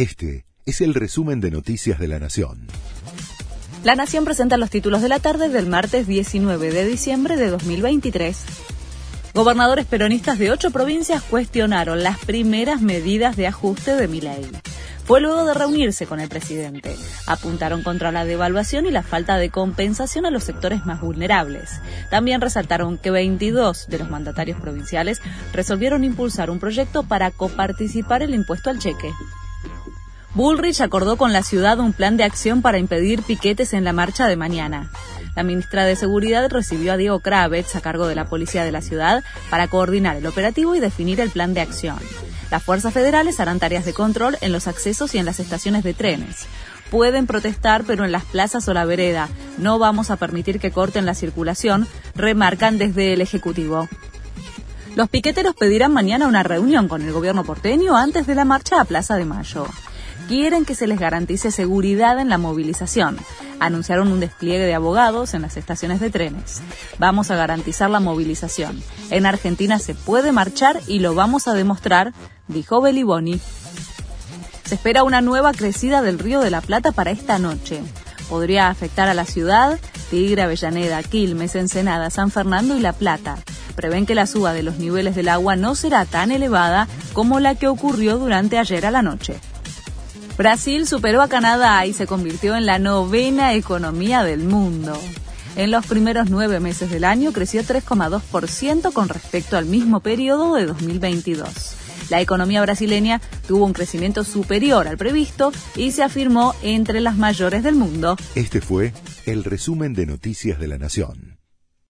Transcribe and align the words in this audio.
Este 0.00 0.46
es 0.64 0.80
el 0.80 0.94
resumen 0.94 1.42
de 1.42 1.50
Noticias 1.50 1.98
de 1.98 2.08
la 2.08 2.18
Nación. 2.18 2.68
La 3.84 3.94
Nación 3.94 4.24
presenta 4.24 4.56
los 4.56 4.70
títulos 4.70 5.02
de 5.02 5.10
la 5.10 5.18
tarde 5.18 5.50
del 5.50 5.66
martes 5.66 6.06
19 6.06 6.72
de 6.72 6.86
diciembre 6.86 7.36
de 7.36 7.50
2023. 7.50 8.38
Gobernadores 9.34 9.84
peronistas 9.84 10.38
de 10.38 10.52
ocho 10.52 10.70
provincias 10.70 11.22
cuestionaron 11.22 12.02
las 12.02 12.16
primeras 12.16 12.80
medidas 12.80 13.36
de 13.36 13.46
ajuste 13.46 13.94
de 13.94 14.08
Milei. 14.08 14.46
Fue 15.04 15.20
luego 15.20 15.44
de 15.44 15.52
reunirse 15.52 16.06
con 16.06 16.18
el 16.18 16.30
presidente. 16.30 16.96
Apuntaron 17.26 17.82
contra 17.82 18.10
la 18.10 18.24
devaluación 18.24 18.86
y 18.86 18.90
la 18.90 19.02
falta 19.02 19.36
de 19.36 19.50
compensación 19.50 20.24
a 20.24 20.30
los 20.30 20.44
sectores 20.44 20.86
más 20.86 21.02
vulnerables. 21.02 21.72
También 22.08 22.40
resaltaron 22.40 22.96
que 22.96 23.10
22 23.10 23.88
de 23.88 23.98
los 23.98 24.08
mandatarios 24.08 24.58
provinciales 24.62 25.20
resolvieron 25.52 26.04
impulsar 26.04 26.48
un 26.48 26.58
proyecto 26.58 27.02
para 27.02 27.30
coparticipar 27.30 28.22
el 28.22 28.34
impuesto 28.34 28.70
al 28.70 28.78
cheque. 28.78 29.12
Bullrich 30.34 30.80
acordó 30.80 31.16
con 31.16 31.32
la 31.32 31.42
ciudad 31.42 31.80
un 31.80 31.92
plan 31.92 32.16
de 32.16 32.22
acción 32.22 32.62
para 32.62 32.78
impedir 32.78 33.22
piquetes 33.22 33.72
en 33.72 33.82
la 33.82 33.92
marcha 33.92 34.28
de 34.28 34.36
mañana. 34.36 34.88
La 35.34 35.42
ministra 35.42 35.84
de 35.84 35.96
Seguridad 35.96 36.48
recibió 36.48 36.92
a 36.92 36.96
Diego 36.96 37.18
Kravitz 37.18 37.74
a 37.74 37.80
cargo 37.80 38.06
de 38.06 38.14
la 38.14 38.26
policía 38.26 38.64
de 38.64 38.70
la 38.70 38.80
ciudad 38.80 39.24
para 39.50 39.66
coordinar 39.66 40.16
el 40.16 40.26
operativo 40.26 40.76
y 40.76 40.80
definir 40.80 41.20
el 41.20 41.30
plan 41.30 41.52
de 41.52 41.62
acción. 41.62 41.98
Las 42.50 42.62
fuerzas 42.62 42.94
federales 42.94 43.40
harán 43.40 43.58
tareas 43.58 43.84
de 43.84 43.92
control 43.92 44.36
en 44.40 44.52
los 44.52 44.68
accesos 44.68 45.14
y 45.14 45.18
en 45.18 45.24
las 45.24 45.40
estaciones 45.40 45.82
de 45.82 45.94
trenes. 45.94 46.46
Pueden 46.90 47.26
protestar, 47.26 47.82
pero 47.84 48.04
en 48.04 48.12
las 48.12 48.24
plazas 48.24 48.68
o 48.68 48.74
la 48.74 48.84
vereda. 48.84 49.28
No 49.58 49.78
vamos 49.80 50.10
a 50.10 50.16
permitir 50.16 50.60
que 50.60 50.72
corten 50.72 51.06
la 51.06 51.14
circulación, 51.14 51.88
remarcan 52.14 52.78
desde 52.78 53.12
el 53.14 53.20
Ejecutivo. 53.20 53.88
Los 54.94 55.08
piqueteros 55.08 55.54
pedirán 55.54 55.92
mañana 55.92 56.26
una 56.26 56.42
reunión 56.42 56.88
con 56.88 57.02
el 57.02 57.12
gobierno 57.12 57.44
porteño 57.44 57.96
antes 57.96 58.26
de 58.26 58.34
la 58.34 58.44
marcha 58.44 58.80
a 58.80 58.84
Plaza 58.84 59.16
de 59.16 59.24
Mayo 59.24 59.66
quieren 60.30 60.64
que 60.64 60.76
se 60.76 60.86
les 60.86 61.00
garantice 61.00 61.50
seguridad 61.50 62.20
en 62.20 62.28
la 62.28 62.38
movilización. 62.38 63.18
Anunciaron 63.58 64.12
un 64.12 64.20
despliegue 64.20 64.64
de 64.64 64.74
abogados 64.74 65.34
en 65.34 65.42
las 65.42 65.56
estaciones 65.56 65.98
de 65.98 66.08
trenes. 66.08 66.62
Vamos 67.00 67.32
a 67.32 67.34
garantizar 67.34 67.90
la 67.90 67.98
movilización. 67.98 68.80
En 69.10 69.26
Argentina 69.26 69.80
se 69.80 69.96
puede 69.96 70.30
marchar 70.30 70.78
y 70.86 71.00
lo 71.00 71.16
vamos 71.16 71.48
a 71.48 71.54
demostrar, 71.54 72.12
dijo 72.46 72.80
Beliboni. 72.80 73.40
Se 74.66 74.76
espera 74.76 75.02
una 75.02 75.20
nueva 75.20 75.52
crecida 75.52 76.00
del 76.00 76.20
río 76.20 76.38
de 76.38 76.50
la 76.50 76.60
Plata 76.60 76.92
para 76.92 77.10
esta 77.10 77.40
noche. 77.40 77.82
Podría 78.28 78.68
afectar 78.68 79.08
a 79.08 79.14
la 79.14 79.24
ciudad, 79.24 79.80
Tigre, 80.12 80.42
Avellaneda, 80.42 81.02
Quilmes, 81.02 81.56
Ensenada, 81.56 82.08
San 82.08 82.30
Fernando 82.30 82.76
y 82.76 82.80
La 82.80 82.92
Plata. 82.92 83.38
Prevén 83.74 84.06
que 84.06 84.14
la 84.14 84.28
suba 84.28 84.52
de 84.52 84.62
los 84.62 84.78
niveles 84.78 85.16
del 85.16 85.28
agua 85.28 85.56
no 85.56 85.74
será 85.74 86.04
tan 86.04 86.30
elevada 86.30 86.86
como 87.14 87.40
la 87.40 87.56
que 87.56 87.66
ocurrió 87.66 88.16
durante 88.16 88.58
ayer 88.58 88.86
a 88.86 88.92
la 88.92 89.02
noche. 89.02 89.40
Brasil 90.40 90.86
superó 90.86 91.20
a 91.20 91.28
Canadá 91.28 91.84
y 91.84 91.92
se 91.92 92.06
convirtió 92.06 92.56
en 92.56 92.64
la 92.64 92.78
novena 92.78 93.52
economía 93.52 94.24
del 94.24 94.44
mundo. 94.44 94.98
En 95.54 95.70
los 95.70 95.84
primeros 95.84 96.30
nueve 96.30 96.60
meses 96.60 96.90
del 96.90 97.04
año 97.04 97.34
creció 97.34 97.60
3,2% 97.62 98.90
con 98.94 99.10
respecto 99.10 99.58
al 99.58 99.66
mismo 99.66 100.00
periodo 100.00 100.54
de 100.54 100.64
2022. 100.64 101.76
La 102.08 102.22
economía 102.22 102.62
brasileña 102.62 103.20
tuvo 103.46 103.66
un 103.66 103.74
crecimiento 103.74 104.24
superior 104.24 104.88
al 104.88 104.96
previsto 104.96 105.52
y 105.76 105.90
se 105.90 106.02
afirmó 106.02 106.54
entre 106.62 107.02
las 107.02 107.18
mayores 107.18 107.62
del 107.62 107.74
mundo. 107.74 108.16
Este 108.34 108.62
fue 108.62 108.94
el 109.26 109.44
resumen 109.44 109.92
de 109.92 110.06
Noticias 110.06 110.58
de 110.58 110.68
la 110.68 110.78
Nación. 110.78 111.29